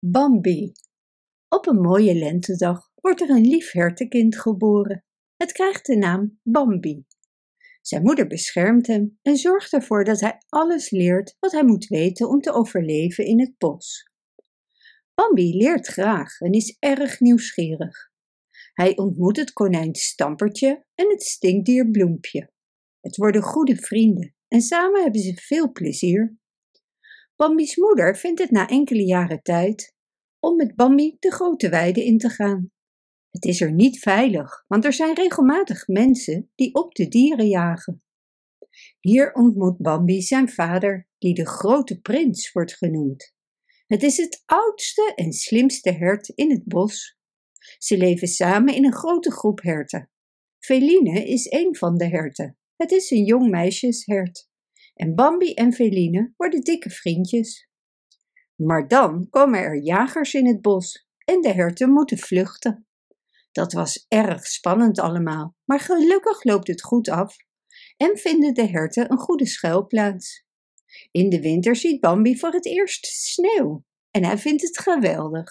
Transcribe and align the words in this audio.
Bambi. 0.00 0.72
Op 1.48 1.66
een 1.66 1.80
mooie 1.80 2.14
lentedag 2.14 2.90
wordt 2.94 3.20
er 3.20 3.30
een 3.30 3.46
lief 3.46 3.72
hertenkind 3.72 4.38
geboren. 4.38 5.04
Het 5.36 5.52
krijgt 5.52 5.86
de 5.86 5.96
naam 5.96 6.38
Bambi. 6.42 7.04
Zijn 7.80 8.02
moeder 8.02 8.26
beschermt 8.26 8.86
hem 8.86 9.18
en 9.22 9.36
zorgt 9.36 9.72
ervoor 9.72 10.04
dat 10.04 10.20
hij 10.20 10.42
alles 10.48 10.90
leert 10.90 11.36
wat 11.40 11.52
hij 11.52 11.64
moet 11.64 11.86
weten 11.86 12.28
om 12.28 12.40
te 12.40 12.52
overleven 12.52 13.24
in 13.24 13.40
het 13.40 13.58
bos. 13.58 14.10
Bambi 15.14 15.56
leert 15.56 15.86
graag 15.86 16.40
en 16.40 16.52
is 16.52 16.76
erg 16.78 17.20
nieuwsgierig. 17.20 18.10
Hij 18.72 18.96
ontmoet 18.96 19.36
het 19.36 19.52
konijn 19.52 19.94
Stampertje 19.94 20.84
en 20.94 21.10
het 21.10 21.22
stinkdier 21.22 21.90
Bloempje. 21.90 22.50
Het 23.00 23.16
worden 23.16 23.42
goede 23.42 23.76
vrienden 23.76 24.34
en 24.48 24.60
samen 24.60 25.02
hebben 25.02 25.20
ze 25.20 25.34
veel 25.34 25.72
plezier. 25.72 26.36
Bambi's 27.38 27.76
moeder 27.76 28.16
vindt 28.16 28.40
het 28.40 28.50
na 28.50 28.68
enkele 28.68 29.04
jaren 29.04 29.42
tijd 29.42 29.94
om 30.40 30.56
met 30.56 30.74
Bambi 30.74 31.16
de 31.18 31.32
grote 31.32 31.68
weide 31.68 32.04
in 32.04 32.18
te 32.18 32.28
gaan. 32.28 32.70
Het 33.30 33.44
is 33.44 33.60
er 33.60 33.72
niet 33.72 33.98
veilig, 33.98 34.64
want 34.66 34.84
er 34.84 34.92
zijn 34.92 35.14
regelmatig 35.14 35.86
mensen 35.86 36.50
die 36.54 36.74
op 36.74 36.94
de 36.94 37.08
dieren 37.08 37.48
jagen. 37.48 38.02
Hier 39.00 39.32
ontmoet 39.32 39.76
Bambi 39.78 40.22
zijn 40.22 40.48
vader, 40.48 41.08
die 41.18 41.34
de 41.34 41.46
grote 41.46 42.00
prins 42.00 42.52
wordt 42.52 42.76
genoemd. 42.76 43.34
Het 43.86 44.02
is 44.02 44.16
het 44.16 44.42
oudste 44.46 45.12
en 45.14 45.32
slimste 45.32 45.90
hert 45.90 46.28
in 46.28 46.50
het 46.50 46.64
bos. 46.64 47.18
Ze 47.78 47.96
leven 47.96 48.28
samen 48.28 48.74
in 48.74 48.84
een 48.84 48.96
grote 48.96 49.30
groep 49.30 49.62
herten. 49.62 50.10
Feline 50.58 51.26
is 51.26 51.50
een 51.50 51.76
van 51.76 51.96
de 51.96 52.08
herten. 52.08 52.58
Het 52.76 52.90
is 52.90 53.10
een 53.10 53.24
jong 53.24 53.50
meisjeshert 53.50 54.47
en 54.98 55.14
Bambi 55.14 55.54
en 55.54 55.72
Feline 55.72 56.32
worden 56.36 56.60
dikke 56.60 56.90
vriendjes. 56.90 57.68
Maar 58.54 58.88
dan 58.88 59.26
komen 59.30 59.60
er 59.60 59.82
jagers 59.82 60.34
in 60.34 60.46
het 60.46 60.60
bos 60.60 61.08
en 61.24 61.40
de 61.40 61.52
herten 61.52 61.90
moeten 61.90 62.18
vluchten. 62.18 62.86
Dat 63.52 63.72
was 63.72 64.04
erg 64.08 64.46
spannend 64.46 64.98
allemaal, 64.98 65.56
maar 65.64 65.80
gelukkig 65.80 66.44
loopt 66.44 66.66
het 66.66 66.82
goed 66.82 67.08
af 67.08 67.36
en 67.96 68.16
vinden 68.16 68.54
de 68.54 68.66
herten 68.66 69.10
een 69.12 69.18
goede 69.18 69.46
schuilplaats. 69.46 70.46
In 71.10 71.28
de 71.28 71.40
winter 71.40 71.76
ziet 71.76 72.00
Bambi 72.00 72.38
voor 72.38 72.52
het 72.52 72.66
eerst 72.66 73.06
sneeuw 73.06 73.84
en 74.10 74.24
hij 74.24 74.38
vindt 74.38 74.62
het 74.62 74.78
geweldig. 74.78 75.50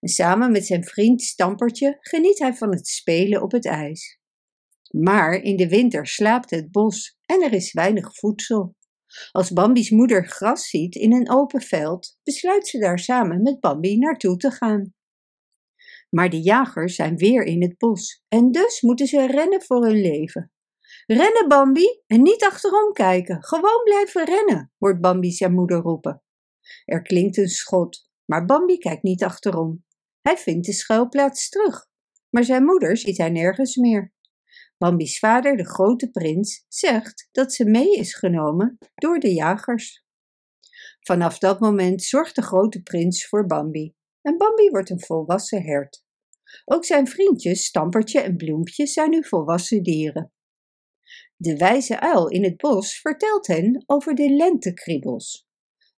En 0.00 0.08
samen 0.08 0.52
met 0.52 0.66
zijn 0.66 0.84
vriend 0.84 1.22
Stampertje 1.22 1.96
geniet 2.00 2.38
hij 2.38 2.54
van 2.54 2.70
het 2.70 2.86
spelen 2.86 3.42
op 3.42 3.52
het 3.52 3.66
ijs. 3.66 4.19
Maar 4.90 5.34
in 5.34 5.56
de 5.56 5.68
winter 5.68 6.06
slaapt 6.06 6.50
het 6.50 6.70
bos 6.70 7.18
en 7.26 7.42
er 7.42 7.52
is 7.52 7.72
weinig 7.72 8.14
voedsel. 8.14 8.74
Als 9.30 9.52
Bambi's 9.52 9.90
moeder 9.90 10.26
gras 10.26 10.68
ziet 10.68 10.94
in 10.94 11.12
een 11.12 11.30
open 11.30 11.60
veld, 11.60 12.18
besluit 12.22 12.66
ze 12.68 12.78
daar 12.78 12.98
samen 12.98 13.42
met 13.42 13.60
Bambi 13.60 13.98
naartoe 13.98 14.36
te 14.36 14.50
gaan. 14.50 14.94
Maar 16.10 16.30
de 16.30 16.40
jagers 16.40 16.94
zijn 16.94 17.16
weer 17.16 17.42
in 17.42 17.62
het 17.62 17.78
bos 17.78 18.22
en 18.28 18.50
dus 18.50 18.80
moeten 18.80 19.06
ze 19.06 19.26
rennen 19.26 19.62
voor 19.62 19.86
hun 19.86 20.00
leven. 20.00 20.52
Rennen, 21.06 21.48
Bambi, 21.48 22.02
en 22.06 22.22
niet 22.22 22.44
achterom 22.44 22.92
kijken. 22.92 23.44
Gewoon 23.44 23.82
blijven 23.84 24.24
rennen, 24.24 24.72
hoort 24.78 25.00
Bambi 25.00 25.30
zijn 25.30 25.52
moeder 25.52 25.78
roepen. 25.78 26.22
Er 26.84 27.02
klinkt 27.02 27.36
een 27.36 27.48
schot, 27.48 28.08
maar 28.24 28.44
Bambi 28.44 28.78
kijkt 28.78 29.02
niet 29.02 29.22
achterom. 29.22 29.84
Hij 30.20 30.36
vindt 30.36 30.66
de 30.66 30.72
schuilplaats 30.72 31.48
terug, 31.48 31.86
maar 32.30 32.44
zijn 32.44 32.64
moeder 32.64 32.96
ziet 32.96 33.18
hij 33.18 33.30
nergens 33.30 33.76
meer. 33.76 34.12
Bambi's 34.80 35.18
vader, 35.18 35.56
de 35.56 35.66
grote 35.66 36.10
prins, 36.10 36.64
zegt 36.68 37.28
dat 37.32 37.52
ze 37.52 37.64
mee 37.64 37.96
is 37.96 38.14
genomen 38.14 38.78
door 38.94 39.18
de 39.18 39.32
jagers. 39.32 40.04
Vanaf 41.00 41.38
dat 41.38 41.60
moment 41.60 42.02
zorgt 42.02 42.34
de 42.34 42.42
grote 42.42 42.82
prins 42.82 43.26
voor 43.28 43.46
Bambi 43.46 43.94
en 44.22 44.36
Bambi 44.36 44.70
wordt 44.70 44.90
een 44.90 45.00
volwassen 45.00 45.62
hert. 45.62 46.04
Ook 46.64 46.84
zijn 46.84 47.06
vriendjes 47.06 47.64
Stampertje 47.64 48.20
en 48.20 48.36
Bloempje 48.36 48.86
zijn 48.86 49.10
nu 49.10 49.24
volwassen 49.24 49.82
dieren. 49.82 50.32
De 51.36 51.56
wijze 51.56 52.00
uil 52.00 52.28
in 52.28 52.44
het 52.44 52.56
bos 52.56 53.00
vertelt 53.00 53.46
hen 53.46 53.82
over 53.86 54.14
de 54.14 54.30
lentekriebels. 54.30 55.48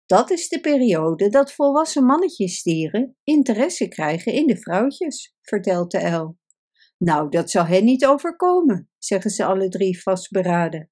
Dat 0.06 0.30
is 0.30 0.50
de 0.50 0.60
periode 0.60 1.30
dat 1.30 1.54
volwassen 1.54 2.06
mannetjesdieren 2.06 3.18
interesse 3.24 3.88
krijgen 3.88 4.34
in 4.34 4.48
de 4.48 4.58
vrouwtjes, 4.58 5.36
vertelt 5.42 5.92
de 5.92 6.00
uil. 6.00 6.40
Nou, 7.04 7.30
dat 7.30 7.50
zal 7.50 7.66
hen 7.66 7.84
niet 7.84 8.06
overkomen, 8.06 8.90
zeggen 8.98 9.32
ze 9.32 9.46
alle 9.46 9.70
drie 9.70 10.02
vastberaden. 10.02 10.90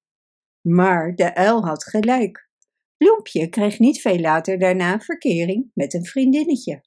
Maar 0.60 1.14
de 1.14 1.34
uil 1.34 1.64
had 1.64 1.84
gelijk. 1.84 2.48
Bloempje 2.96 3.48
kreeg 3.48 3.78
niet 3.78 4.00
veel 4.00 4.18
later 4.18 4.58
daarna 4.58 5.00
verkering 5.00 5.70
met 5.74 5.94
een 5.94 6.04
vriendinnetje. 6.04 6.84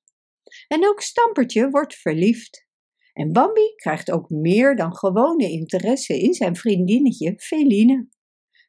En 0.68 0.88
ook 0.88 1.02
Stampertje 1.02 1.70
wordt 1.70 1.96
verliefd. 1.96 2.68
En 3.14 3.32
Bambi 3.32 3.76
krijgt 3.76 4.12
ook 4.12 4.30
meer 4.30 4.76
dan 4.76 4.96
gewone 4.96 5.50
interesse 5.50 6.20
in 6.20 6.34
zijn 6.34 6.56
vriendinnetje 6.56 7.34
Feline. 7.38 8.08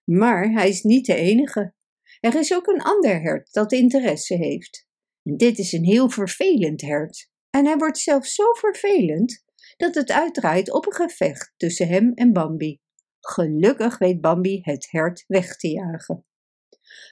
Maar 0.05 0.51
hij 0.53 0.69
is 0.69 0.83
niet 0.83 1.07
de 1.07 1.15
enige. 1.15 1.75
Er 2.21 2.35
is 2.35 2.55
ook 2.55 2.67
een 2.67 2.83
ander 2.83 3.21
hert 3.21 3.53
dat 3.53 3.73
interesse 3.73 4.35
heeft. 4.35 4.89
En 5.23 5.37
dit 5.37 5.59
is 5.59 5.73
een 5.73 5.85
heel 5.85 6.11
vervelend 6.11 6.81
hert. 6.81 7.31
En 7.51 7.67
hij 7.67 7.77
wordt 7.77 7.99
zelfs 7.99 8.35
zo 8.35 8.53
vervelend 8.53 9.45
dat 9.77 9.95
het 9.95 10.11
uitdraait 10.11 10.73
op 10.73 10.87
een 10.87 10.93
gevecht 10.93 11.55
tussen 11.57 11.89
hem 11.89 12.13
en 12.15 12.33
Bambi. 12.33 12.81
Gelukkig 13.21 13.99
weet 13.99 14.21
Bambi 14.21 14.61
het 14.63 14.91
hert 14.91 15.25
weg 15.27 15.57
te 15.57 15.69
jagen. 15.69 16.27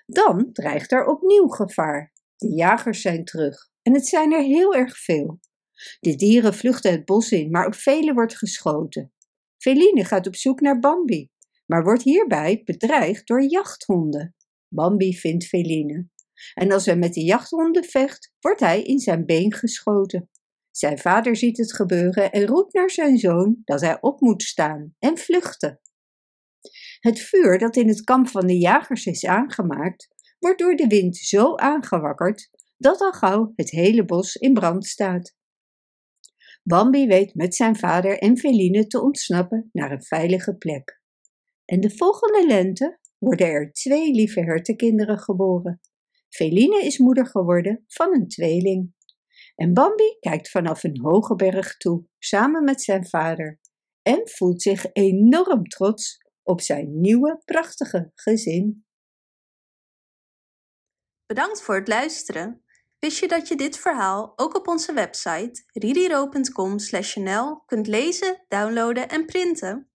Dan 0.07 0.53
dreigt 0.53 0.93
er 0.93 1.07
opnieuw 1.07 1.49
gevaar. 1.49 2.13
De 2.37 2.55
jagers 2.55 3.01
zijn 3.01 3.25
terug 3.25 3.71
en 3.83 3.95
het 3.95 4.07
zijn 4.07 4.33
er 4.33 4.43
heel 4.43 4.75
erg 4.75 4.99
veel. 4.99 5.41
De 6.01 6.15
dieren 6.15 6.55
vluchten 6.55 6.91
het 6.91 7.05
bos 7.05 7.33
in, 7.33 7.51
maar 7.51 7.67
op 7.67 7.75
vele 7.75 8.13
wordt 8.13 8.37
geschoten. 8.37 9.13
Feline 9.59 10.05
gaat 10.05 10.27
op 10.27 10.37
zoek 10.37 10.61
naar 10.61 10.79
Bambi, 10.79 11.31
maar 11.67 11.83
wordt 11.83 12.03
hierbij 12.03 12.63
bedreigd 12.65 13.27
door 13.27 13.43
jachthonden. 13.43 14.35
Bambi 14.69 15.15
vindt 15.15 15.47
Feline. 15.47 16.09
En 16.55 16.73
als 16.73 16.87
hij 16.87 16.97
met 16.97 17.15
de 17.15 17.25
jachthonden 17.25 17.85
vecht, 17.85 18.33
wordt 18.41 18.61
hij 18.61 18.83
in 18.83 18.99
zijn 18.99 19.27
been 19.27 19.53
geschoten. 19.53 20.31
Zijn 20.73 20.99
vader 20.99 21.37
ziet 21.37 21.57
het 21.57 21.75
gebeuren 21.75 22.33
en 22.33 22.47
roept 22.47 22.75
naar 22.75 22.91
zijn 22.91 23.19
zoon 23.19 23.63
dat 23.65 23.81
hij 23.81 23.99
op 24.01 24.21
moet 24.21 24.43
staan 24.43 24.95
en 24.99 25.19
vluchten. 25.19 25.81
Het 27.01 27.21
vuur 27.21 27.59
dat 27.59 27.77
in 27.77 27.89
het 27.89 28.05
kamp 28.05 28.29
van 28.29 28.47
de 28.47 28.59
jagers 28.59 29.07
is 29.07 29.27
aangemaakt, 29.27 30.09
wordt 30.39 30.59
door 30.59 30.77
de 30.77 30.87
wind 30.87 31.17
zo 31.17 31.57
aangewakkerd 31.57 32.51
dat 32.77 33.01
al 33.01 33.13
gauw 33.13 33.53
het 33.57 33.71
hele 33.71 34.05
bos 34.05 34.35
in 34.37 34.53
brand 34.55 34.87
staat. 34.87 35.35
Bambi 36.63 37.07
weet 37.07 37.35
met 37.35 37.55
zijn 37.55 37.77
vader 37.77 38.19
en 38.19 38.39
Feline 38.39 38.87
te 38.87 39.03
ontsnappen 39.03 39.69
naar 39.73 39.91
een 39.91 40.03
veilige 40.03 40.55
plek. 40.55 41.01
En 41.65 41.81
de 41.81 41.91
volgende 41.91 42.47
lente 42.47 42.99
worden 43.19 43.47
er 43.47 43.73
twee 43.73 44.13
lieve 44.13 44.41
hertenkinderen 44.41 45.19
geboren. 45.19 45.81
Feline 46.29 46.85
is 46.85 46.99
moeder 46.99 47.27
geworden 47.27 47.85
van 47.87 48.15
een 48.15 48.29
tweeling. 48.29 48.95
En 49.55 49.75
Bambi 49.75 50.17
kijkt 50.21 50.51
vanaf 50.51 50.85
een 50.85 51.01
hoge 51.01 51.35
berg 51.35 51.77
toe, 51.77 52.05
samen 52.19 52.65
met 52.65 52.83
zijn 52.83 53.09
vader, 53.09 53.61
en 54.03 54.29
voelt 54.29 54.63
zich 54.63 54.87
enorm 54.93 55.69
trots 55.69 56.19
op 56.43 56.61
zijn 56.61 57.01
nieuwe 57.01 57.43
prachtige 57.45 58.11
gezin. 58.15 58.85
Bedankt 61.27 61.63
voor 61.63 61.75
het 61.75 61.89
luisteren. 61.89 62.65
Wist 62.99 63.19
je 63.19 63.29
dat 63.29 63.49
je 63.49 63.57
dit 63.57 63.79
verhaal 63.79 64.33
ook 64.37 64.57
op 64.57 64.69
onze 64.69 64.93
website 64.93 65.65
ririro.com/nl 65.73 67.65
kunt 67.67 67.87
lezen, 67.87 68.45
downloaden 68.49 69.09
en 69.09 69.27
printen? 69.27 69.92